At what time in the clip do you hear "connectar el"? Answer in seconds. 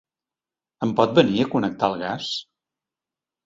1.53-2.01